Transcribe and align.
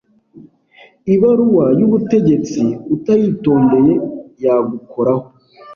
ibaruwa 1.13 1.65
y’ubutegetsi 1.79 2.61
utayitondeye 2.95 3.93
yagukoraho. 4.43 5.25